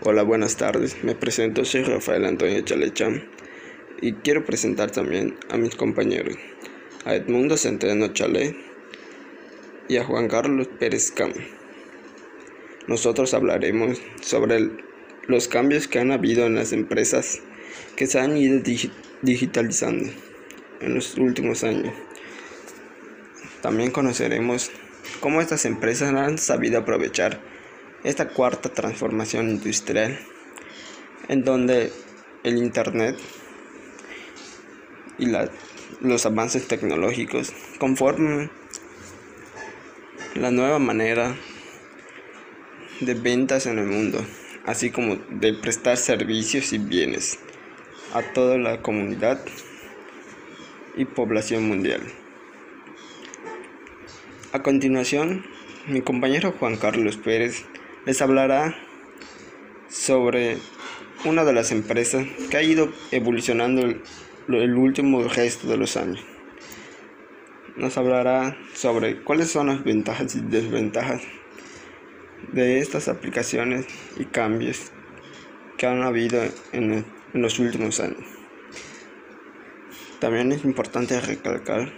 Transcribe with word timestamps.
Hola, 0.00 0.24
buenas 0.24 0.56
tardes. 0.56 1.04
Me 1.04 1.14
presento, 1.14 1.64
soy 1.64 1.84
Rafael 1.84 2.24
Antonio 2.24 2.60
Chalecham 2.62 3.22
y 4.00 4.14
quiero 4.14 4.44
presentar 4.44 4.90
también 4.90 5.36
a 5.50 5.56
mis 5.56 5.76
compañeros, 5.76 6.36
a 7.04 7.14
Edmundo 7.14 7.56
Centeno 7.56 8.08
Chale 8.08 8.56
y 9.88 9.96
a 9.98 10.04
Juan 10.04 10.26
Carlos 10.26 10.66
Pérez 10.80 11.12
Cam. 11.12 11.32
Nosotros 12.88 13.32
hablaremos 13.34 14.00
sobre 14.22 14.70
los 15.28 15.46
cambios 15.46 15.86
que 15.86 16.00
han 16.00 16.10
habido 16.10 16.46
en 16.46 16.56
las 16.56 16.72
empresas 16.72 17.40
que 17.94 18.06
se 18.08 18.18
han 18.18 18.36
ido 18.36 18.60
digitalizando 19.22 20.10
en 20.80 20.94
los 20.94 21.16
últimos 21.16 21.64
años. 21.64 21.92
También 23.62 23.90
conoceremos 23.90 24.70
cómo 25.20 25.40
estas 25.40 25.64
empresas 25.64 26.14
han 26.14 26.38
sabido 26.38 26.78
aprovechar 26.78 27.40
esta 28.04 28.28
cuarta 28.28 28.68
transformación 28.68 29.50
industrial 29.50 30.18
en 31.28 31.44
donde 31.44 31.92
el 32.44 32.58
Internet 32.58 33.16
y 35.18 35.26
los 36.00 36.26
avances 36.26 36.68
tecnológicos 36.68 37.52
conforman 37.78 38.50
la 40.34 40.50
nueva 40.50 40.78
manera 40.78 41.34
de 43.00 43.14
ventas 43.14 43.66
en 43.66 43.78
el 43.78 43.86
mundo, 43.86 44.24
así 44.64 44.90
como 44.90 45.16
de 45.16 45.54
prestar 45.54 45.96
servicios 45.96 46.72
y 46.72 46.78
bienes 46.78 47.38
a 48.14 48.22
toda 48.22 48.56
la 48.58 48.80
comunidad 48.80 49.40
y 50.98 51.04
población 51.04 51.66
mundial. 51.66 52.02
A 54.52 54.62
continuación, 54.62 55.46
mi 55.86 56.02
compañero 56.02 56.52
Juan 56.58 56.76
Carlos 56.76 57.16
Pérez 57.16 57.64
les 58.04 58.20
hablará 58.20 58.76
sobre 59.88 60.58
una 61.24 61.44
de 61.44 61.52
las 61.52 61.70
empresas 61.70 62.26
que 62.50 62.56
ha 62.56 62.62
ido 62.62 62.92
evolucionando 63.12 63.82
el, 63.82 64.74
último 64.74 65.26
gesto 65.28 65.68
de 65.68 65.76
los 65.76 65.96
años. 65.96 66.20
Nos 67.76 67.96
hablará 67.96 68.56
sobre 68.74 69.22
cuáles 69.22 69.50
son 69.50 69.68
las 69.68 69.84
ventajas 69.84 70.34
y 70.34 70.40
desventajas 70.40 71.22
de 72.52 72.80
estas 72.80 73.08
aplicaciones 73.08 73.86
y 74.18 74.24
cambios 74.24 74.90
que 75.76 75.86
han 75.86 76.02
habido 76.02 76.42
en, 76.72 77.04
en 77.34 77.42
los 77.42 77.58
últimos 77.60 78.00
años. 78.00 78.37
También 80.20 80.50
es 80.50 80.64
importante 80.64 81.20
recalcar 81.20 81.92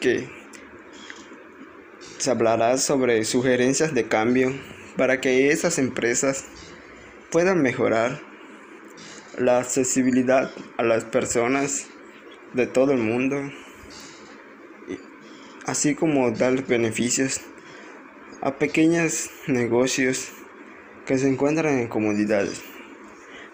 que 0.00 0.28
se 2.18 2.30
hablará 2.30 2.78
sobre 2.78 3.24
sugerencias 3.24 3.94
de 3.94 4.08
cambio 4.08 4.52
para 4.96 5.20
que 5.20 5.50
esas 5.50 5.78
empresas 5.78 6.44
puedan 7.30 7.62
mejorar 7.62 8.20
la 9.38 9.58
accesibilidad 9.58 10.50
a 10.76 10.82
las 10.82 11.04
personas 11.04 11.86
de 12.52 12.66
todo 12.66 12.92
el 12.92 12.98
mundo, 12.98 13.50
así 15.64 15.94
como 15.94 16.30
dar 16.32 16.66
beneficios 16.66 17.40
a 18.40 18.58
pequeños 18.58 19.30
negocios 19.46 20.32
que 21.06 21.18
se 21.18 21.28
encuentran 21.28 21.78
en 21.78 21.88
comunidades, 21.88 22.62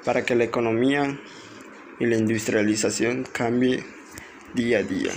para 0.05 0.25
que 0.25 0.35
la 0.35 0.45
economía 0.45 1.21
y 2.01 2.07
la 2.07 2.17
industrialización 2.17 3.27
cambie 3.33 3.85
día 4.55 4.79
a 4.79 4.83
día. 4.83 5.13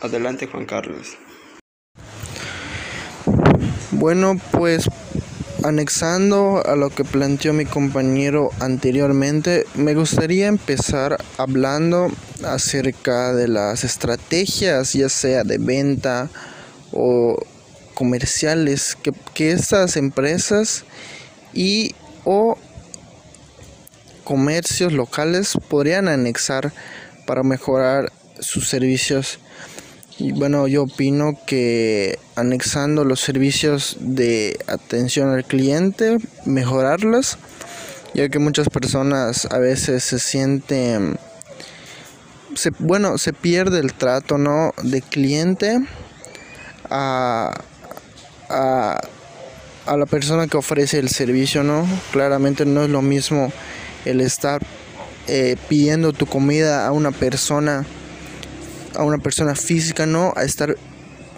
Adelante 0.00 0.46
Juan 0.46 0.66
Carlos. 0.66 1.16
Bueno, 3.90 4.40
pues 4.52 4.88
anexando 5.64 6.62
a 6.64 6.76
lo 6.76 6.90
que 6.90 7.04
planteó 7.04 7.52
mi 7.52 7.64
compañero 7.64 8.50
anteriormente, 8.60 9.66
me 9.74 9.94
gustaría 9.94 10.46
empezar 10.46 11.18
hablando 11.36 12.10
acerca 12.44 13.34
de 13.34 13.48
las 13.48 13.84
estrategias, 13.84 14.92
ya 14.92 15.08
sea 15.08 15.42
de 15.42 15.58
venta 15.58 16.30
o 16.92 17.36
comerciales, 17.94 18.96
que, 19.02 19.12
que 19.34 19.50
estas 19.50 19.96
empresas 19.96 20.84
y 21.52 21.94
o 22.24 22.57
comercios 24.28 24.92
locales 24.92 25.54
podrían 25.70 26.06
anexar 26.06 26.70
para 27.26 27.42
mejorar 27.42 28.12
sus 28.40 28.68
servicios 28.68 29.38
y 30.18 30.32
bueno, 30.32 30.66
yo 30.66 30.82
opino 30.82 31.38
que 31.46 32.18
anexando 32.36 33.06
los 33.06 33.20
servicios 33.20 33.96
de 34.00 34.58
atención 34.66 35.30
al 35.30 35.46
cliente, 35.46 36.18
mejorarlos, 36.44 37.38
ya 38.12 38.28
que 38.28 38.38
muchas 38.38 38.68
personas 38.68 39.48
a 39.50 39.58
veces 39.58 40.04
se 40.04 40.18
sienten, 40.18 41.18
se, 42.54 42.68
bueno, 42.80 43.16
se 43.16 43.32
pierde 43.32 43.80
el 43.80 43.94
trato, 43.94 44.36
¿no? 44.36 44.74
De 44.82 45.00
cliente 45.00 45.78
a, 46.90 47.50
a, 48.50 49.00
a 49.86 49.96
la 49.96 50.04
persona 50.04 50.48
que 50.48 50.58
ofrece 50.58 50.98
el 50.98 51.08
servicio, 51.08 51.62
¿no? 51.62 51.86
Claramente 52.12 52.66
no 52.66 52.82
es 52.82 52.90
lo 52.90 53.00
mismo 53.00 53.50
el 54.08 54.20
estar 54.20 54.62
eh, 55.26 55.56
pidiendo 55.68 56.12
tu 56.12 56.26
comida 56.26 56.86
a 56.86 56.92
una 56.92 57.10
persona 57.10 57.84
a 58.96 59.04
una 59.04 59.18
persona 59.18 59.54
física, 59.54 60.06
no 60.06 60.32
a 60.34 60.42
estar 60.42 60.76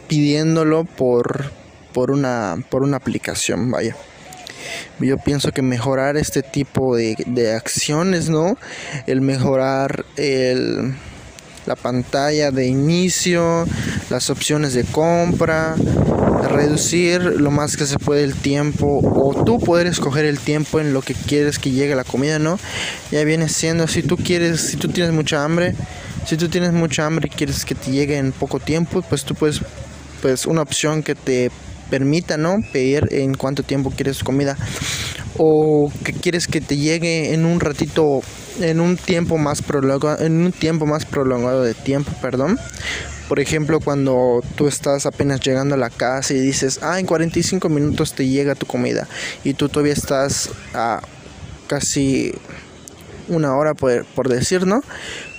pidiéndolo 0.08 0.84
por, 0.84 1.50
por, 1.92 2.10
una, 2.10 2.56
por 2.70 2.82
una 2.82 2.96
aplicación, 2.96 3.70
vaya. 3.70 3.94
Yo 4.98 5.18
pienso 5.18 5.52
que 5.52 5.62
mejorar 5.62 6.16
este 6.16 6.42
tipo 6.42 6.96
de, 6.96 7.16
de 7.26 7.54
acciones, 7.54 8.28
¿no? 8.28 8.56
El 9.06 9.20
mejorar 9.20 10.04
el, 10.16 10.94
la 11.70 11.76
pantalla 11.76 12.50
de 12.50 12.66
inicio, 12.66 13.64
las 14.10 14.28
opciones 14.28 14.74
de 14.74 14.82
compra, 14.82 15.76
reducir 16.48 17.22
lo 17.22 17.52
más 17.52 17.76
que 17.76 17.86
se 17.86 17.96
puede 17.96 18.24
el 18.24 18.34
tiempo 18.34 18.98
o 19.00 19.44
tú 19.44 19.60
poder 19.60 19.86
escoger 19.86 20.24
el 20.24 20.40
tiempo 20.40 20.80
en 20.80 20.92
lo 20.92 21.00
que 21.00 21.14
quieres 21.14 21.60
que 21.60 21.70
llegue 21.70 21.94
la 21.94 22.02
comida, 22.02 22.40
¿no? 22.40 22.58
Ya 23.12 23.22
viene 23.22 23.48
siendo 23.48 23.86
si 23.86 24.02
tú 24.02 24.16
quieres, 24.16 24.62
si 24.62 24.78
tú 24.78 24.88
tienes 24.88 25.12
mucha 25.12 25.44
hambre, 25.44 25.76
si 26.26 26.36
tú 26.36 26.48
tienes 26.48 26.72
mucha 26.72 27.06
hambre 27.06 27.30
y 27.32 27.36
quieres 27.36 27.64
que 27.64 27.76
te 27.76 27.92
llegue 27.92 28.18
en 28.18 28.32
poco 28.32 28.58
tiempo, 28.58 29.00
pues 29.02 29.24
tú 29.24 29.36
puedes, 29.36 29.60
pues 30.22 30.46
una 30.46 30.62
opción 30.62 31.04
que 31.04 31.14
te 31.14 31.52
permita, 31.88 32.36
¿no? 32.36 32.56
Pedir 32.72 33.06
en 33.12 33.34
cuánto 33.34 33.62
tiempo 33.62 33.92
quieres 33.96 34.24
comida 34.24 34.56
o 35.36 35.92
que 36.04 36.12
quieres 36.12 36.46
que 36.46 36.60
te 36.60 36.76
llegue 36.76 37.32
en 37.32 37.44
un 37.44 37.60
ratito, 37.60 38.20
en 38.60 38.80
un 38.80 38.96
tiempo 38.96 39.38
más 39.38 39.62
prolongado, 39.62 40.24
en 40.24 40.44
un 40.44 40.52
tiempo 40.52 40.86
más 40.86 41.04
prolongado 41.04 41.62
de 41.62 41.74
tiempo, 41.74 42.12
perdón. 42.20 42.58
Por 43.28 43.38
ejemplo, 43.38 43.78
cuando 43.78 44.42
tú 44.56 44.66
estás 44.66 45.06
apenas 45.06 45.40
llegando 45.40 45.76
a 45.76 45.78
la 45.78 45.90
casa 45.90 46.34
y 46.34 46.40
dices, 46.40 46.80
ah, 46.82 46.98
en 46.98 47.06
45 47.06 47.68
minutos 47.68 48.14
te 48.14 48.26
llega 48.26 48.56
tu 48.56 48.66
comida 48.66 49.06
y 49.44 49.54
tú 49.54 49.68
todavía 49.68 49.92
estás 49.92 50.50
a 50.74 51.00
casi 51.68 52.34
una 53.28 53.56
hora 53.56 53.74
por, 53.74 54.28
decir, 54.28 54.66
¿no? 54.66 54.82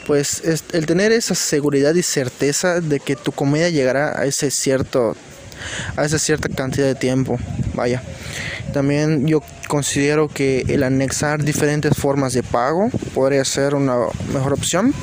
pues 0.08 0.42
el 0.72 0.86
tener 0.86 1.12
esa 1.12 1.36
seguridad 1.36 1.94
y 1.94 2.02
certeza 2.02 2.82
de 2.82 3.00
que 3.00 3.16
tu 3.16 3.32
comida 3.32 3.70
llegará 3.70 4.20
a 4.20 4.26
ese 4.26 4.50
cierto 4.50 5.16
a 5.96 6.06
esa 6.06 6.18
cierta 6.18 6.50
cantidad 6.50 6.88
de 6.88 6.96
tiempo 6.96 7.38
vaya. 7.74 8.02
También 8.74 9.28
yo 9.28 9.42
considero 9.68 10.28
que 10.28 10.62
el 10.68 10.84
anexar 10.84 11.44
diferentes 11.44 11.98
formas 11.98 12.34
de 12.34 12.44
pago 12.44 12.90
podría 13.14 13.44
ser 13.46 13.76
una 13.76 13.96
mejor 14.34 14.54
opción. 14.54 14.94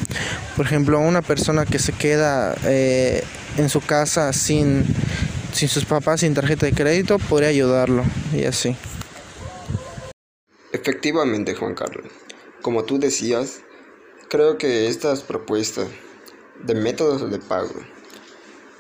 Por 0.57 0.66
ejemplo 0.66 1.01
una 1.01 1.22
persona 1.22 1.66
que 1.66 1.78
se 1.78 1.92
queda 1.92 2.54
eh, 2.65 3.22
en 3.57 3.69
su 3.69 3.81
casa 3.81 4.33
sin 4.33 4.84
sin 5.53 5.69
sus 5.69 5.84
papás 5.84 6.21
sin 6.21 6.34
tarjeta 6.34 6.66
de 6.66 6.72
crédito 6.72 7.19
podría 7.19 7.48
ayudarlo 7.48 8.04
y 8.33 8.45
así. 8.45 8.77
Efectivamente 10.72 11.54
Juan 11.54 11.75
Carlos. 11.75 12.07
Como 12.63 12.84
tú 12.84 12.98
decías 12.98 13.60
Creo 14.31 14.59
que 14.59 14.89
estas 14.89 15.22
propuestas 15.22 15.89
de 16.63 16.75
métodos 16.75 17.31
de 17.31 17.39
pago 17.39 17.72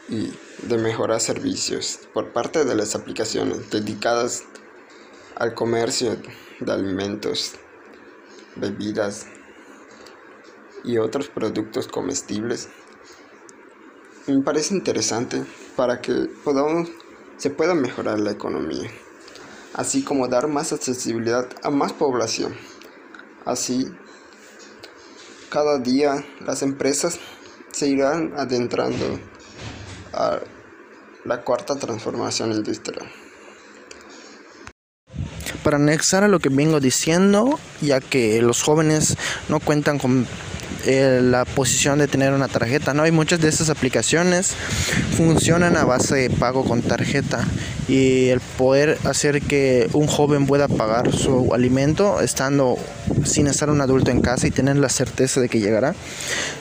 y 0.08 0.32
de 0.62 0.78
mejorar 0.78 1.20
servicios 1.20 2.00
por 2.12 2.32
parte 2.32 2.64
de 2.64 2.74
las 2.74 2.94
aplicaciones 2.94 3.70
dedicadas 3.70 4.44
al 5.36 5.54
comercio 5.54 6.16
de 6.60 6.72
alimentos, 6.72 7.54
bebidas 8.56 9.26
y 10.84 10.98
otros 10.98 11.28
productos 11.28 11.88
comestibles 11.88 12.68
me 14.28 14.42
parece 14.42 14.74
interesante 14.74 15.42
para 15.74 16.00
que 16.02 16.26
podamos, 16.44 16.90
se 17.38 17.48
pueda 17.48 17.74
mejorar 17.74 18.20
la 18.20 18.30
economía, 18.30 18.90
así 19.72 20.04
como 20.04 20.28
dar 20.28 20.48
más 20.48 20.72
accesibilidad 20.72 21.48
a 21.62 21.70
más 21.70 21.94
población. 21.94 22.54
Así 23.46 23.86
cada 25.48 25.78
día 25.78 26.26
las 26.40 26.62
empresas 26.62 27.18
se 27.72 27.88
irán 27.88 28.34
adentrando 28.36 29.18
a 30.12 30.38
la 31.24 31.42
cuarta 31.42 31.76
transformación 31.76 32.52
industrial. 32.52 33.06
Para 35.62 35.76
anexar 35.76 36.24
a 36.24 36.28
lo 36.28 36.38
que 36.38 36.48
vengo 36.48 36.80
diciendo, 36.80 37.58
ya 37.80 38.00
que 38.00 38.40
los 38.42 38.62
jóvenes 38.62 39.16
no 39.48 39.60
cuentan 39.60 39.98
con 39.98 40.26
eh, 40.86 41.20
la 41.22 41.44
posición 41.44 41.98
de 41.98 42.06
tener 42.06 42.32
una 42.32 42.46
tarjeta. 42.46 42.94
No 42.94 43.02
hay 43.02 43.10
muchas 43.10 43.40
de 43.40 43.48
esas 43.48 43.68
aplicaciones 43.68 44.54
funcionan 45.16 45.76
a 45.76 45.84
base 45.84 46.14
de 46.14 46.30
pago 46.30 46.64
con 46.64 46.82
tarjeta 46.82 47.44
y 47.88 48.28
el 48.28 48.40
poder 48.40 48.96
hacer 49.04 49.42
que 49.42 49.90
un 49.92 50.06
joven 50.06 50.46
pueda 50.46 50.68
pagar 50.68 51.12
su 51.12 51.52
alimento 51.52 52.20
estando 52.20 52.76
sin 53.24 53.48
estar 53.48 53.70
un 53.70 53.80
adulto 53.80 54.12
en 54.12 54.20
casa 54.20 54.46
y 54.46 54.50
tener 54.52 54.76
la 54.76 54.88
certeza 54.88 55.40
de 55.40 55.48
que 55.48 55.58
llegará 55.58 55.94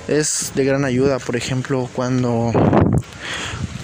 es 0.08 0.52
de 0.56 0.66
gran 0.66 0.84
ayuda. 0.84 1.20
Por 1.20 1.36
ejemplo, 1.36 1.88
cuando 1.94 2.52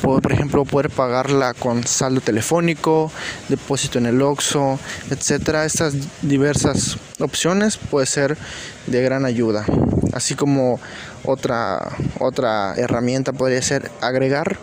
por 0.03 0.33
ejemplo 0.33 0.65
poder 0.65 0.89
pagarla 0.89 1.53
con 1.53 1.87
saldo 1.87 2.19
telefónico, 2.19 3.09
depósito 3.47 3.99
en 3.99 4.05
el 4.05 4.21
OXXO, 4.21 4.77
etcétera. 5.09 5.63
Estas 5.63 5.93
diversas 6.21 6.97
opciones 7.19 7.77
puede 7.77 8.05
ser 8.05 8.37
de 8.87 9.01
gran 9.01 9.25
ayuda. 9.25 9.65
Así 10.11 10.35
como 10.35 10.79
otra 11.23 11.95
otra 12.19 12.73
herramienta 12.75 13.31
podría 13.31 13.61
ser 13.61 13.89
agregar 14.01 14.57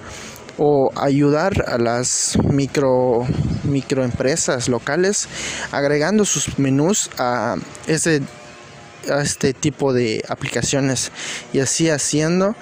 o 0.58 0.93
ayudar 0.94 1.64
a 1.69 1.79
las 1.79 2.37
micro 2.44 3.26
microempresas 3.64 4.69
locales 4.69 5.26
agregando 5.73 6.26
sus 6.26 6.58
menús 6.58 7.08
a 7.17 7.56
ese 7.87 8.20
a 9.11 9.23
este 9.23 9.55
tipo 9.55 9.94
de 9.94 10.23
aplicaciones 10.29 11.11
y 11.55 11.61
así 11.61 11.88
haciendo 11.88 12.55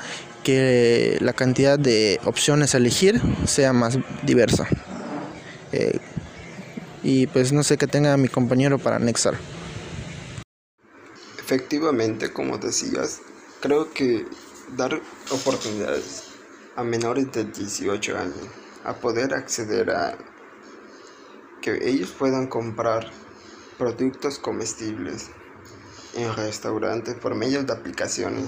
que 0.48 1.18
la 1.20 1.34
cantidad 1.34 1.78
de 1.78 2.18
opciones 2.24 2.74
a 2.74 2.78
elegir 2.78 3.20
sea 3.44 3.74
más 3.74 3.98
diversa. 4.22 4.66
Eh, 5.72 6.00
y 7.02 7.26
pues 7.26 7.52
no 7.52 7.62
sé 7.62 7.76
qué 7.76 7.86
tenga 7.86 8.16
mi 8.16 8.28
compañero 8.28 8.78
para 8.78 8.96
anexar. 8.96 9.34
Efectivamente, 11.38 12.32
como 12.32 12.56
decías, 12.56 13.20
creo 13.60 13.92
que 13.92 14.24
dar 14.74 14.98
oportunidades 15.30 16.22
a 16.76 16.82
menores 16.82 17.30
de 17.30 17.44
18 17.44 18.16
años 18.16 18.48
a 18.84 18.94
poder 18.94 19.34
acceder 19.34 19.90
a 19.90 20.16
que 21.60 21.78
ellos 21.86 22.14
puedan 22.18 22.46
comprar 22.46 23.10
productos 23.76 24.38
comestibles 24.38 25.26
en 26.14 26.34
restaurantes 26.34 27.16
por 27.16 27.34
medio 27.34 27.62
de 27.64 27.70
aplicaciones 27.74 28.46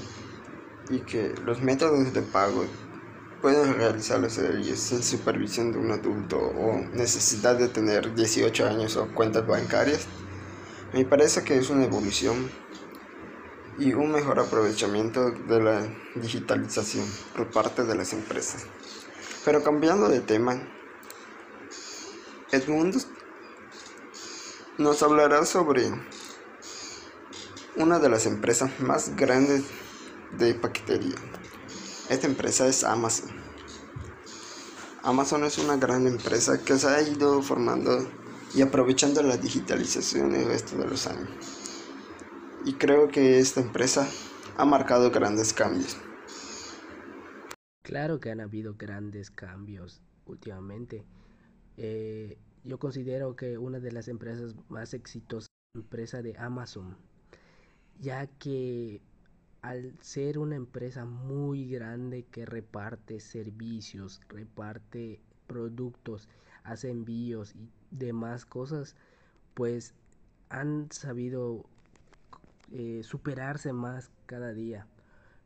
y 0.90 1.00
que 1.00 1.34
los 1.44 1.62
métodos 1.62 2.12
de 2.12 2.22
pago 2.22 2.64
pueden 3.40 3.74
realizarlos 3.74 4.36
ellos 4.38 4.78
sin 4.78 5.02
supervisión 5.02 5.72
de 5.72 5.78
un 5.78 5.92
adulto 5.92 6.36
o 6.38 6.78
necesidad 6.92 7.56
de 7.56 7.68
tener 7.68 8.14
18 8.14 8.66
años 8.66 8.96
o 8.96 9.08
cuentas 9.14 9.46
bancarias, 9.46 10.06
me 10.92 11.04
parece 11.04 11.44
que 11.44 11.56
es 11.56 11.70
una 11.70 11.84
evolución 11.84 12.50
y 13.78 13.94
un 13.94 14.12
mejor 14.12 14.40
aprovechamiento 14.40 15.30
de 15.30 15.62
la 15.62 15.88
digitalización 16.16 17.06
por 17.34 17.50
parte 17.50 17.84
de 17.84 17.94
las 17.94 18.12
empresas. 18.12 18.66
Pero 19.44 19.62
cambiando 19.62 20.08
de 20.08 20.20
tema, 20.20 20.60
Edmundo 22.50 22.98
nos 24.76 25.02
hablará 25.02 25.46
sobre 25.46 25.90
una 27.76 27.98
de 28.00 28.08
las 28.08 28.26
empresas 28.26 28.80
más 28.80 29.16
grandes 29.16 29.62
de 30.38 30.54
paquetería. 30.54 31.16
Esta 32.08 32.26
empresa 32.26 32.66
es 32.66 32.84
Amazon. 32.84 33.30
Amazon 35.02 35.44
es 35.44 35.58
una 35.58 35.76
gran 35.76 36.06
empresa 36.06 36.62
que 36.62 36.76
se 36.76 36.88
ha 36.88 37.00
ido 37.00 37.42
formando 37.42 38.06
y 38.54 38.62
aprovechando 38.62 39.22
la 39.22 39.36
digitalización 39.36 40.34
el 40.34 40.46
resto 40.46 40.76
de 40.76 40.86
los 40.86 41.06
años. 41.06 41.30
Y 42.64 42.74
creo 42.74 43.08
que 43.08 43.38
esta 43.38 43.60
empresa 43.60 44.08
ha 44.56 44.64
marcado 44.64 45.10
grandes 45.10 45.52
cambios. 45.52 45.96
Claro 47.82 48.20
que 48.20 48.30
han 48.30 48.40
habido 48.40 48.74
grandes 48.74 49.30
cambios 49.30 50.02
últimamente. 50.26 51.04
Eh, 51.76 52.38
yo 52.64 52.78
considero 52.78 53.36
que 53.36 53.56
una 53.56 53.80
de 53.80 53.92
las 53.92 54.08
empresas 54.08 54.54
más 54.68 54.92
exitosas 54.92 55.48
es 55.48 55.78
la 55.78 55.82
empresa 55.82 56.22
de 56.22 56.36
Amazon, 56.36 56.96
ya 57.98 58.26
que 58.26 59.00
al 59.62 59.94
ser 60.00 60.38
una 60.38 60.56
empresa 60.56 61.04
muy 61.04 61.68
grande 61.68 62.24
que 62.24 62.46
reparte 62.46 63.20
servicios, 63.20 64.20
reparte 64.28 65.20
productos, 65.46 66.28
hace 66.64 66.90
envíos 66.90 67.54
y 67.54 67.68
demás 67.90 68.46
cosas, 68.46 68.96
pues 69.54 69.94
han 70.48 70.90
sabido 70.90 71.64
eh, 72.72 73.02
superarse 73.02 73.72
más 73.72 74.10
cada 74.26 74.52
día 74.52 74.86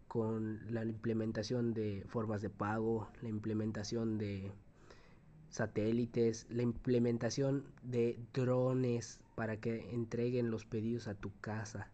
con 0.06 0.60
la 0.72 0.84
implementación 0.84 1.74
de 1.74 2.04
formas 2.06 2.40
de 2.40 2.50
pago, 2.50 3.08
la 3.20 3.28
implementación 3.28 4.16
de 4.18 4.52
satélites, 5.48 6.46
la 6.50 6.62
implementación 6.62 7.64
de 7.82 8.18
drones 8.32 9.18
para 9.34 9.56
que 9.56 9.90
entreguen 9.92 10.50
los 10.50 10.64
pedidos 10.64 11.08
a 11.08 11.14
tu 11.14 11.32
casa 11.40 11.90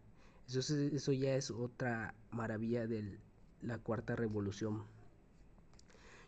eso, 0.59 1.11
ya 1.11 1.35
es 1.35 1.51
otra 1.51 2.13
maravilla 2.31 2.87
de 2.87 3.17
la 3.61 3.77
cuarta 3.77 4.15
revolución. 4.15 4.83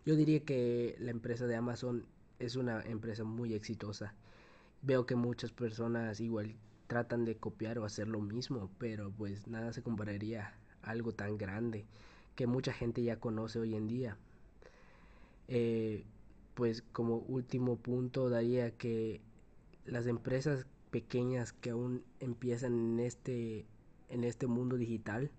Yo 0.06 0.16
diría 0.16 0.42
que 0.42 0.96
la 1.00 1.12
empresa 1.12 1.48
de 1.48 1.56
Amazon 1.56 2.06
es 2.40 2.56
una 2.56 2.82
empresa 2.82 3.24
muy 3.24 3.54
exitosa. 3.54 4.14
Veo 4.82 5.06
que 5.06 5.16
muchas 5.16 5.52
personas 5.52 6.20
igual 6.20 6.56
tratan 6.88 7.26
de 7.26 7.38
copiar 7.38 7.80
o 7.80 7.86
hacer 7.86 8.08
lo 8.08 8.20
mismo, 8.20 8.70
pero 8.78 9.12
pues 9.12 9.48
nada 9.48 9.72
se 9.74 9.82
compararía 9.82 10.54
a 10.82 10.92
algo 10.92 11.14
tan 11.14 11.38
grande 11.38 11.86
que 12.36 12.48
mucha 12.48 12.74
gente 12.74 13.04
ya 13.04 13.20
conoce 13.20 13.60
hoy 13.60 13.76
en 13.76 13.88
día. 13.88 14.18
Eh, 15.48 16.04
pues 16.54 16.82
como 16.82 17.18
último 17.18 17.78
punto 17.78 18.30
daría 18.30 18.72
que 18.72 19.22
las 19.86 20.08
empresas 20.08 20.66
pequeñas 20.92 21.54
que 21.54 21.72
aún 21.72 22.04
empiezan 22.20 22.74
en 22.74 23.00
este 23.00 23.66
en 24.10 24.24
este 24.24 24.48
mundo 24.48 24.78
digital, 24.78 25.32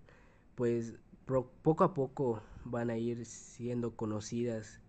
pues 0.55 0.95
poco 1.25 1.83
a 1.83 1.93
poco 1.93 2.41
van 2.65 2.89
a 2.89 2.97
ir 2.97 3.25
siendo 3.25 3.95
conocidas 3.95 4.79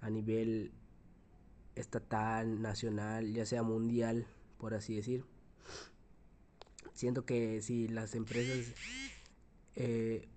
a 0.00 0.10
nivel 0.10 0.72
estatal, 1.74 2.60
nacional, 2.60 3.32
ya 3.32 3.46
sea 3.46 3.62
mundial, 3.62 4.26
por 4.58 4.74
así 4.74 4.96
decir. 4.96 5.24
Siento 6.92 7.24
que 7.24 7.62
si 7.62 7.88
las 7.88 8.14
empresas 8.14 8.74
eh, 9.76 10.28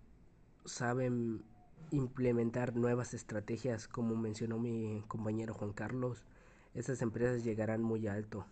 saben 0.65 1.43
implementar 1.91 2.75
nuevas 2.75 3.13
estrategias, 3.13 3.87
como 3.87 4.15
mencionó 4.15 4.59
mi 4.59 5.03
compañero 5.07 5.53
Juan 5.53 5.73
Carlos, 5.73 6.23
esas 6.75 7.01
empresas 7.01 7.43
llegarán 7.43 7.81
muy 7.81 8.07
alto. 8.07 8.45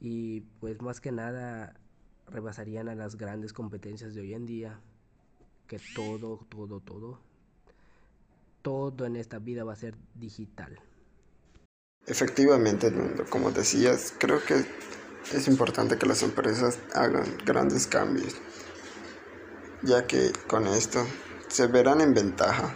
Y 0.00 0.42
pues 0.60 0.80
más 0.80 1.00
que 1.00 1.12
nada 1.12 1.74
rebasarían 2.32 2.88
a 2.88 2.94
las 2.94 3.16
grandes 3.16 3.52
competencias 3.52 4.14
de 4.14 4.22
hoy 4.22 4.34
en 4.34 4.46
día, 4.46 4.80
que 5.66 5.78
todo, 5.94 6.46
todo, 6.48 6.80
todo, 6.80 7.20
todo 8.62 9.06
en 9.06 9.16
esta 9.16 9.38
vida 9.38 9.64
va 9.64 9.74
a 9.74 9.76
ser 9.76 9.94
digital. 10.14 10.78
Efectivamente, 12.06 12.92
como 13.30 13.52
decías, 13.52 14.12
creo 14.18 14.42
que 14.44 14.64
es 15.32 15.46
importante 15.46 15.98
que 15.98 16.06
las 16.06 16.22
empresas 16.22 16.78
hagan 16.94 17.36
grandes 17.44 17.86
cambios, 17.86 18.34
ya 19.82 20.06
que 20.06 20.32
con 20.48 20.66
esto 20.66 21.06
se 21.48 21.66
verán 21.68 22.00
en 22.00 22.14
ventaja 22.14 22.74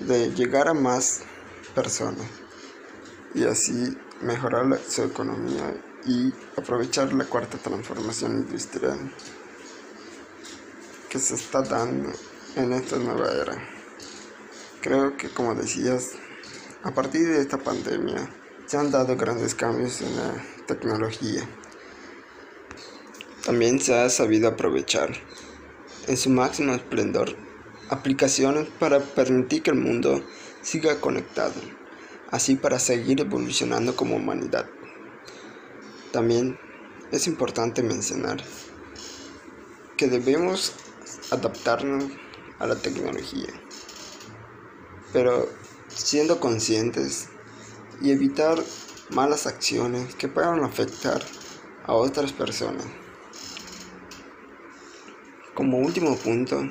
de 0.00 0.30
llegar 0.34 0.68
a 0.68 0.74
más 0.74 1.22
personas 1.74 2.28
y 3.34 3.44
así 3.44 3.96
mejorar 4.20 4.78
su 4.78 5.02
economía 5.02 5.74
y 6.06 6.32
aprovechar 6.56 7.12
la 7.12 7.24
cuarta 7.24 7.58
transformación 7.58 8.32
industrial 8.32 9.12
que 11.08 11.18
se 11.18 11.34
está 11.34 11.62
dando 11.62 12.10
en 12.56 12.72
esta 12.72 12.96
nueva 12.96 13.30
era. 13.30 13.56
Creo 14.80 15.16
que 15.16 15.28
como 15.28 15.54
decías, 15.54 16.12
a 16.82 16.92
partir 16.92 17.28
de 17.28 17.40
esta 17.40 17.58
pandemia 17.58 18.28
se 18.66 18.76
han 18.76 18.90
dado 18.90 19.16
grandes 19.16 19.54
cambios 19.54 20.00
en 20.02 20.16
la 20.16 20.44
tecnología. 20.66 21.48
También 23.44 23.80
se 23.80 23.94
ha 23.94 24.10
sabido 24.10 24.48
aprovechar 24.48 25.10
en 26.06 26.16
su 26.16 26.30
máximo 26.30 26.74
esplendor 26.74 27.34
aplicaciones 27.88 28.68
para 28.78 29.00
permitir 29.00 29.62
que 29.62 29.70
el 29.70 29.76
mundo 29.76 30.24
siga 30.62 31.00
conectado, 31.00 31.60
así 32.30 32.56
para 32.56 32.78
seguir 32.78 33.20
evolucionando 33.20 33.94
como 33.96 34.16
humanidad. 34.16 34.66
También 36.14 36.56
es 37.10 37.26
importante 37.26 37.82
mencionar 37.82 38.40
que 39.96 40.06
debemos 40.06 40.72
adaptarnos 41.32 42.04
a 42.60 42.68
la 42.68 42.76
tecnología, 42.76 43.48
pero 45.12 45.48
siendo 45.88 46.38
conscientes 46.38 47.30
y 48.00 48.12
evitar 48.12 48.62
malas 49.10 49.48
acciones 49.48 50.14
que 50.14 50.28
puedan 50.28 50.62
afectar 50.62 51.20
a 51.84 51.94
otras 51.94 52.32
personas. 52.32 52.86
Como 55.52 55.78
último 55.78 56.16
punto, 56.16 56.62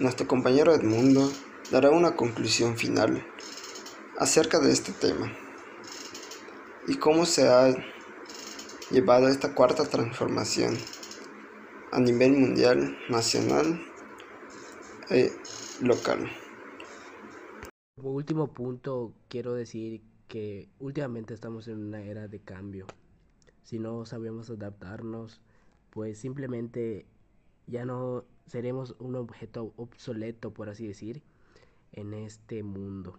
nuestro 0.00 0.26
compañero 0.26 0.74
Edmundo 0.74 1.32
dará 1.70 1.90
una 1.90 2.16
conclusión 2.16 2.76
final 2.76 3.24
acerca 4.18 4.58
de 4.58 4.72
este 4.72 4.90
tema 4.90 5.32
y 6.88 6.96
cómo 6.96 7.26
se 7.26 7.48
ha 7.48 7.72
llevado 8.92 9.28
esta 9.28 9.54
cuarta 9.54 9.86
transformación 9.86 10.76
a 11.92 11.98
nivel 11.98 12.32
mundial, 12.32 12.94
nacional 13.08 13.80
e 15.08 15.32
local. 15.80 16.28
Último 17.96 18.52
punto, 18.52 19.14
quiero 19.28 19.54
decir 19.54 20.02
que 20.28 20.68
últimamente 20.78 21.32
estamos 21.32 21.68
en 21.68 21.78
una 21.78 22.02
era 22.02 22.28
de 22.28 22.40
cambio. 22.40 22.86
Si 23.62 23.78
no 23.78 24.04
sabemos 24.04 24.50
adaptarnos, 24.50 25.40
pues 25.88 26.18
simplemente 26.18 27.06
ya 27.66 27.86
no 27.86 28.24
seremos 28.46 28.94
un 28.98 29.14
objeto 29.14 29.72
obsoleto, 29.76 30.52
por 30.52 30.68
así 30.68 30.86
decir, 30.86 31.22
en 31.92 32.12
este 32.12 32.62
mundo. 32.62 33.18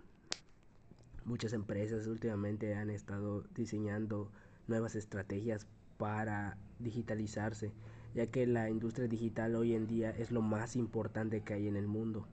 Muchas 1.25 1.53
empresas 1.53 2.05
últimamente 2.05 2.75
han 2.75 2.91
estado 2.91 3.43
diseñando 3.55 4.29
nuevas 4.67 4.95
estrategias 4.95 5.67
para 5.97 6.57
digitalizarse, 6.79 7.71
ya 8.13 8.27
que 8.27 8.45
la 8.47 8.69
industria 8.69 9.07
digital 9.07 9.55
hoy 9.55 9.73
en 9.73 9.87
día 9.87 10.11
es 10.11 10.31
lo 10.31 10.41
más 10.41 10.75
importante 10.75 11.41
que 11.41 11.53
hay 11.53 11.67
en 11.67 11.75
el 11.75 11.87
mundo. 11.87 12.27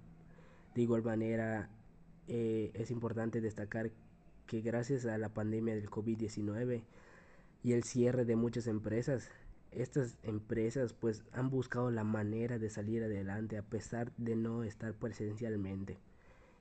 De 0.75 0.83
igual 0.83 1.03
manera, 1.03 1.69
eh, 2.29 2.71
es 2.75 2.91
importante 2.91 3.41
destacar 3.41 3.91
que 4.47 4.61
gracias 4.61 5.07
a 5.07 5.19
la 5.19 5.29
pandemia 5.29 5.75
del 5.75 5.91
COVID-19 5.91 6.83
y 7.63 7.73
el 7.73 7.85
cierre 7.85 8.25
de 8.25 8.37
muchas 8.37 8.67
empresas, 8.67 9.31
estas 9.71 10.19
empresas 10.23 10.93
pues 10.93 11.23
han 11.33 11.51
buscado 11.51 11.91
la 11.91 12.05
manera 12.05 12.59
de 12.59 12.71
salir 12.71 13.05
adelante 13.05 13.57
a 13.59 13.63
pesar 13.63 14.13
de 14.17 14.35
no 14.37 14.65
estar 14.65 14.95
presencialmente 14.95 15.99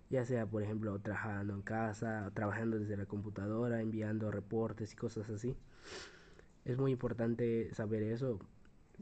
ya 0.09 0.25
sea 0.25 0.45
por 0.45 0.63
ejemplo 0.63 0.97
trabajando 0.99 1.53
en 1.53 1.61
casa, 1.61 2.31
trabajando 2.33 2.79
desde 2.79 2.97
la 2.97 3.05
computadora, 3.05 3.81
enviando 3.81 4.31
reportes 4.31 4.93
y 4.93 4.95
cosas 4.95 5.29
así. 5.29 5.55
Es 6.65 6.77
muy 6.77 6.91
importante 6.91 7.73
saber 7.73 8.03
eso. 8.03 8.39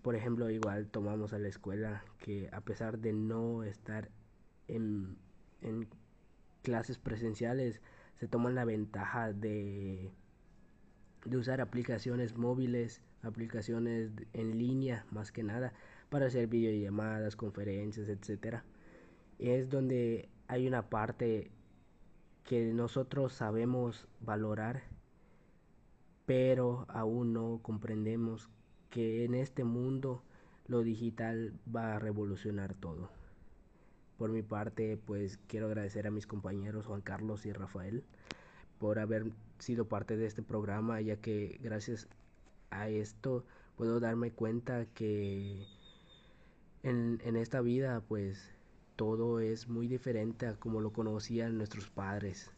Por 0.01 0.15
ejemplo, 0.15 0.49
igual 0.49 0.87
tomamos 0.89 1.33
a 1.33 1.39
la 1.39 1.47
escuela 1.47 2.03
que 2.19 2.49
a 2.51 2.61
pesar 2.61 2.99
de 2.99 3.13
no 3.13 3.63
estar 3.63 4.09
en, 4.67 5.17
en 5.61 5.87
clases 6.61 6.97
presenciales, 6.97 7.81
se 8.19 8.27
toman 8.27 8.55
la 8.55 8.65
ventaja 8.65 9.31
de, 9.33 10.11
de 11.25 11.37
usar 11.37 11.61
aplicaciones 11.61 12.37
móviles, 12.37 13.01
aplicaciones 13.21 14.11
en 14.33 14.57
línea 14.57 15.05
más 15.11 15.31
que 15.31 15.43
nada, 15.43 15.73
para 16.09 16.27
hacer 16.27 16.47
videollamadas, 16.47 17.35
conferencias, 17.35 18.09
etcétera. 18.09 18.63
Es 19.39 19.69
donde 19.69 20.29
hay 20.47 20.67
una 20.67 20.89
parte 20.89 21.51
que 22.43 22.73
nosotros 22.73 23.33
sabemos 23.33 24.07
valorar, 24.21 24.83
pero 26.25 26.85
aún 26.87 27.33
no 27.33 27.59
comprendemos 27.61 28.49
que 28.89 29.25
en 29.25 29.35
este 29.35 29.63
mundo 29.63 30.23
lo 30.67 30.81
digital 30.81 31.53
va 31.73 31.95
a 31.95 31.99
revolucionar 31.99 32.73
todo. 32.73 33.09
Por 34.17 34.31
mi 34.31 34.41
parte, 34.41 34.97
pues 34.97 35.37
quiero 35.47 35.67
agradecer 35.67 36.07
a 36.07 36.11
mis 36.11 36.25
compañeros 36.25 36.85
Juan 36.87 37.01
Carlos 37.01 37.45
y 37.45 37.51
Rafael 37.51 38.03
por 38.79 38.99
haber 38.99 39.25
sido 39.59 39.87
parte 39.87 40.17
de 40.17 40.25
este 40.25 40.41
programa, 40.41 41.01
ya 41.01 41.17
que 41.17 41.59
gracias 41.61 42.07
a 42.69 42.89
esto 42.89 43.43
puedo 43.75 43.99
darme 43.99 44.31
cuenta 44.31 44.85
que 44.85 45.65
en, 46.83 47.21
en 47.23 47.35
esta 47.35 47.61
vida, 47.61 48.01
pues 48.07 48.56
todo 48.97 49.39
es 49.39 49.69
muy 49.69 49.87
diferente 49.87 50.47
a 50.47 50.55
como 50.55 50.81
lo 50.81 50.91
conocían 50.91 51.57
nuestros 51.57 51.89
padres. 51.89 52.51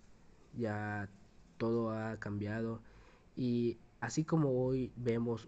Ya 0.58 1.10
todo 1.58 1.92
ha 1.92 2.18
cambiado 2.18 2.82
y 3.36 3.78
así 4.00 4.24
como 4.24 4.66
hoy 4.66 4.92
vemos 4.96 5.48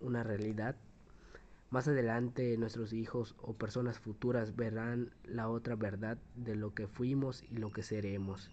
una 0.00 0.22
realidad, 0.22 0.76
más 1.70 1.88
adelante 1.88 2.56
nuestros 2.58 2.92
hijos 2.92 3.34
o 3.40 3.54
personas 3.54 3.98
futuras 3.98 4.54
verán 4.54 5.10
la 5.24 5.48
otra 5.48 5.74
verdad 5.74 6.18
de 6.36 6.54
lo 6.54 6.74
que 6.74 6.86
fuimos 6.86 7.42
y 7.50 7.56
lo 7.56 7.72
que 7.72 7.82
seremos. 7.82 8.50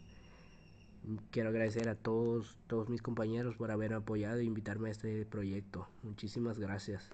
Quiero 1.31 1.49
agradecer 1.49 1.89
a 1.89 1.95
todos, 1.95 2.57
todos 2.67 2.89
mis 2.89 3.01
compañeros 3.01 3.55
por 3.57 3.71
haber 3.71 3.93
apoyado 3.93 4.39
e 4.39 4.45
invitarme 4.45 4.89
a 4.89 4.91
este 4.91 5.25
proyecto. 5.25 5.87
Muchísimas 6.03 6.57
gracias. 6.57 7.09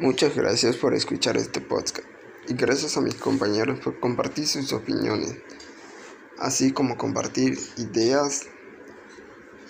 Muchas 0.00 0.36
gracias 0.36 0.76
por 0.76 0.94
escuchar 0.94 1.36
este 1.36 1.60
podcast 1.60 2.13
y 2.48 2.54
gracias 2.54 2.96
a 2.96 3.00
mis 3.00 3.14
compañeros 3.14 3.80
por 3.80 4.00
compartir 4.00 4.46
sus 4.46 4.72
opiniones, 4.72 5.36
así 6.38 6.72
como 6.72 6.96
compartir 6.96 7.58
ideas 7.76 8.46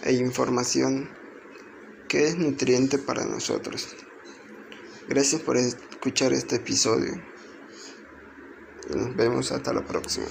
e 0.02 0.12
información 0.12 1.11
que 2.09 2.28
es 2.28 2.37
nutriente 2.37 2.99
para 2.99 3.25
nosotros. 3.25 3.95
Gracias 5.09 5.43
por 5.43 5.57
escuchar 5.57 6.33
este 6.33 6.57
episodio 6.57 7.35
nos 8.93 9.16
vemos 9.16 9.50
hasta 9.52 9.73
la 9.73 9.83
próxima. 9.83 10.26